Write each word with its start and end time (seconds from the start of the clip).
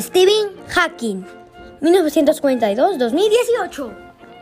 Stephen 0.00 0.50
Hawking, 0.70 1.22
1942-2018. 1.80 3.96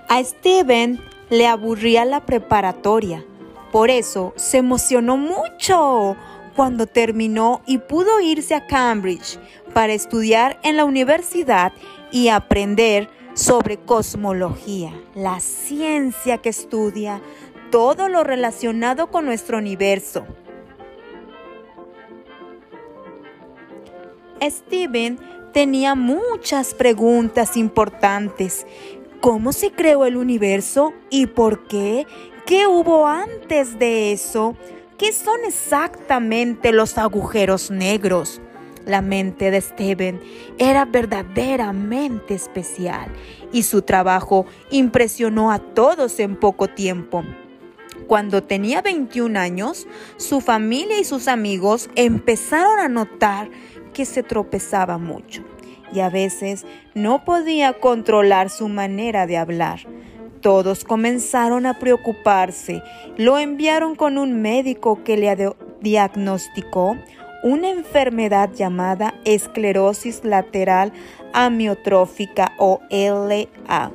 A 0.08 0.24
Stephen 0.24 0.98
le 1.28 1.46
aburría 1.46 2.06
la 2.06 2.24
preparatoria, 2.24 3.22
por 3.70 3.90
eso 3.90 4.32
se 4.36 4.56
emocionó 4.58 5.18
mucho 5.18 6.16
cuando 6.56 6.86
terminó 6.86 7.60
y 7.66 7.76
pudo 7.78 8.20
irse 8.20 8.54
a 8.54 8.66
Cambridge 8.66 9.38
para 9.74 9.92
estudiar 9.92 10.58
en 10.62 10.78
la 10.78 10.86
universidad 10.86 11.74
y 12.10 12.28
aprender 12.28 13.10
sobre 13.34 13.76
cosmología, 13.76 14.94
la 15.14 15.38
ciencia 15.40 16.38
que 16.38 16.48
estudia 16.48 17.20
todo 17.70 18.08
lo 18.08 18.24
relacionado 18.24 19.10
con 19.10 19.26
nuestro 19.26 19.58
universo. 19.58 20.24
Steven 24.50 25.18
tenía 25.52 25.94
muchas 25.94 26.74
preguntas 26.74 27.56
importantes. 27.56 28.66
¿Cómo 29.20 29.52
se 29.52 29.70
creó 29.70 30.04
el 30.04 30.16
universo 30.16 30.92
y 31.10 31.26
por 31.26 31.66
qué? 31.68 32.06
¿Qué 32.46 32.66
hubo 32.66 33.06
antes 33.06 33.78
de 33.78 34.12
eso? 34.12 34.56
¿Qué 34.98 35.12
son 35.12 35.40
exactamente 35.46 36.72
los 36.72 36.98
agujeros 36.98 37.70
negros? 37.70 38.40
La 38.84 39.00
mente 39.00 39.52
de 39.52 39.60
Steven 39.60 40.20
era 40.58 40.84
verdaderamente 40.84 42.34
especial 42.34 43.12
y 43.52 43.62
su 43.62 43.82
trabajo 43.82 44.46
impresionó 44.72 45.52
a 45.52 45.60
todos 45.60 46.18
en 46.18 46.34
poco 46.34 46.66
tiempo. 46.66 47.22
Cuando 48.08 48.42
tenía 48.42 48.82
21 48.82 49.38
años, 49.38 49.86
su 50.16 50.40
familia 50.40 50.98
y 50.98 51.04
sus 51.04 51.28
amigos 51.28 51.88
empezaron 51.94 52.80
a 52.80 52.88
notar 52.88 53.48
que 53.92 54.04
se 54.04 54.22
tropezaba 54.22 54.98
mucho 54.98 55.44
y 55.92 56.00
a 56.00 56.08
veces 56.08 56.64
no 56.94 57.24
podía 57.24 57.74
controlar 57.74 58.50
su 58.50 58.68
manera 58.68 59.26
de 59.26 59.36
hablar. 59.36 59.80
Todos 60.40 60.84
comenzaron 60.84 61.66
a 61.66 61.78
preocuparse. 61.78 62.82
Lo 63.16 63.38
enviaron 63.38 63.94
con 63.94 64.18
un 64.18 64.42
médico 64.42 65.04
que 65.04 65.16
le 65.16 65.54
diagnosticó 65.80 66.96
una 67.44 67.70
enfermedad 67.70 68.50
llamada 68.52 69.14
esclerosis 69.24 70.24
lateral 70.24 70.92
amiotrófica 71.32 72.52
o 72.58 72.80
LA. 72.90 73.92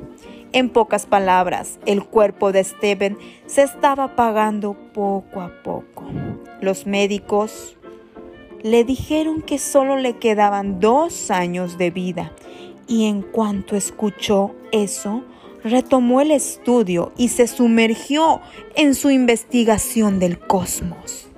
En 0.52 0.70
pocas 0.70 1.04
palabras, 1.06 1.78
el 1.84 2.04
cuerpo 2.04 2.52
de 2.52 2.64
Steven 2.64 3.18
se 3.46 3.62
estaba 3.62 4.04
apagando 4.04 4.74
poco 4.94 5.40
a 5.42 5.50
poco. 5.62 6.04
Los 6.60 6.86
médicos 6.86 7.77
le 8.62 8.84
dijeron 8.84 9.42
que 9.42 9.58
solo 9.58 9.96
le 9.96 10.16
quedaban 10.16 10.80
dos 10.80 11.30
años 11.30 11.78
de 11.78 11.90
vida 11.90 12.32
y 12.86 13.06
en 13.06 13.22
cuanto 13.22 13.76
escuchó 13.76 14.54
eso, 14.72 15.22
retomó 15.62 16.20
el 16.20 16.30
estudio 16.30 17.12
y 17.16 17.28
se 17.28 17.46
sumergió 17.46 18.40
en 18.74 18.94
su 18.94 19.10
investigación 19.10 20.18
del 20.18 20.38
cosmos. 20.38 21.28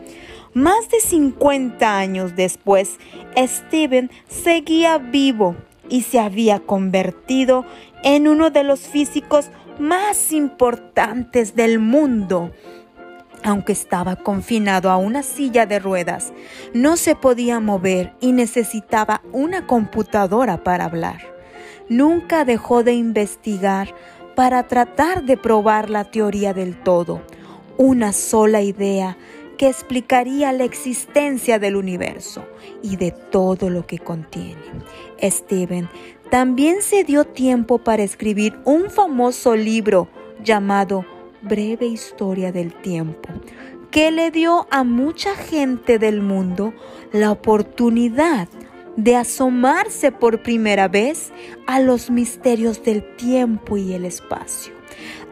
Más 0.54 0.88
de 0.88 1.00
50 1.00 1.98
años 1.98 2.34
después, 2.36 2.98
Steven 3.36 4.10
seguía 4.28 4.98
vivo 4.98 5.56
y 5.88 6.02
se 6.02 6.18
había 6.18 6.60
convertido 6.60 7.64
en 8.02 8.28
uno 8.28 8.50
de 8.50 8.64
los 8.64 8.80
físicos 8.80 9.50
más 9.78 10.32
importantes 10.32 11.54
del 11.54 11.78
mundo. 11.78 12.50
Aunque 13.42 13.72
estaba 13.72 14.16
confinado 14.16 14.91
a 14.91 14.96
una 14.96 15.22
silla 15.22 15.64
de 15.64 15.78
ruedas, 15.78 16.33
no 16.74 16.96
se 16.96 17.14
podía 17.14 17.58
mover 17.58 18.12
y 18.20 18.32
necesitaba 18.32 19.22
una 19.32 19.66
computadora 19.66 20.62
para 20.62 20.84
hablar. 20.84 21.20
Nunca 21.88 22.44
dejó 22.44 22.84
de 22.84 22.92
investigar 22.92 23.94
para 24.37 24.69
tratar 24.69 25.25
de 25.25 25.37
probar 25.37 25.91
la 25.91 26.04
teoría 26.04 26.53
del 26.53 26.81
todo, 26.82 27.22
una 27.78 28.12
sola 28.12 28.62
idea 28.62 29.16
que 29.56 29.69
explicaría 29.69 30.53
la 30.53 30.64
existencia 30.64 31.59
del 31.59 31.76
universo 31.76 32.47
y 32.82 32.97
de 32.97 33.10
todo 33.10 33.69
lo 33.69 33.87
que 33.87 33.98
contiene. 33.98 34.62
Steven 35.22 35.88
también 36.31 36.81
se 36.81 37.04
dio 37.04 37.25
tiempo 37.25 37.78
para 37.78 38.03
escribir 38.03 38.59
un 38.64 38.88
famoso 38.88 39.56
libro 39.56 40.09
llamado 40.43 41.04
breve 41.42 41.86
historia 41.86 42.52
del 42.52 42.72
tiempo, 42.72 43.28
que 43.90 44.10
le 44.10 44.30
dio 44.30 44.66
a 44.70 44.84
mucha 44.84 45.34
gente 45.34 45.98
del 45.98 46.20
mundo 46.20 46.72
la 47.12 47.32
oportunidad 47.32 48.48
de 48.96 49.16
asomarse 49.16 50.12
por 50.12 50.42
primera 50.42 50.88
vez 50.88 51.32
a 51.66 51.80
los 51.80 52.10
misterios 52.10 52.82
del 52.82 53.16
tiempo 53.16 53.76
y 53.76 53.92
el 53.94 54.04
espacio. 54.04 54.74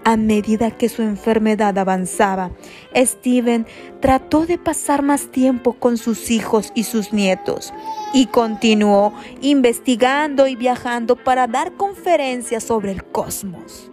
A 0.05 0.17
medida 0.17 0.71
que 0.71 0.89
su 0.89 1.03
enfermedad 1.03 1.77
avanzaba, 1.77 2.51
Steven 2.97 3.67
trató 4.01 4.47
de 4.47 4.57
pasar 4.57 5.03
más 5.03 5.27
tiempo 5.27 5.75
con 5.75 5.99
sus 5.99 6.31
hijos 6.31 6.73
y 6.75 6.85
sus 6.85 7.13
nietos 7.13 7.75
y 8.15 8.27
continuó 8.27 9.13
investigando 9.43 10.47
y 10.47 10.57
viajando 10.57 11.17
para 11.17 11.47
dar 11.47 11.73
conferencias 11.73 12.65
sobre 12.65 12.93
el 12.93 13.05
cosmos 13.05 13.91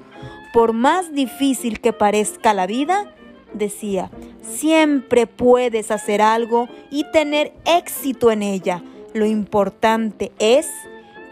por 0.55 0.71
más 0.71 1.13
difícil 1.13 1.81
que 1.81 1.91
parezca 1.91 2.53
la 2.53 2.66
vida, 2.66 3.13
decía, 3.51 4.09
siempre 4.41 5.27
puedes 5.27 5.91
hacer 5.91 6.21
algo 6.21 6.69
y 6.89 7.03
tener 7.11 7.51
éxito 7.66 8.31
en 8.31 8.41
ella. 8.41 8.81
Lo 9.13 9.25
importante 9.25 10.31
es 10.39 10.69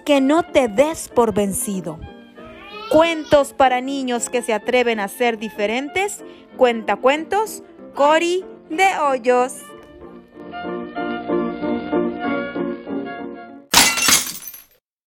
que 0.04 0.20
no 0.20 0.44
te 0.44 0.68
des 0.68 1.08
por 1.08 1.34
vencido. 1.34 2.02
Cuentos 2.92 3.54
para 3.54 3.80
niños 3.80 4.30
que 4.30 4.42
se 4.42 4.54
atreven 4.54 5.00
a 5.00 5.08
ser 5.08 5.40
diferentes. 5.40 6.22
Cuenta 6.58 6.98
cuentos, 6.98 7.64
Cori 7.96 8.44
de 8.70 8.88
Hoyos. 9.00 9.54